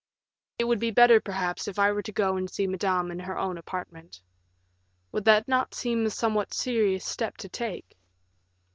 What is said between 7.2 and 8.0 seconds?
to take?"